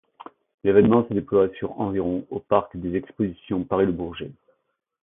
[0.63, 4.31] L'événement se déploie sur environ au parc des expositions Paris Le Bourget.